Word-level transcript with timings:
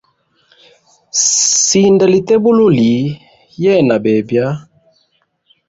Sinda 1.65 2.05
lite 2.11 2.35
bululi 2.43 2.93
yena 3.61 3.95
bebya. 4.03 4.45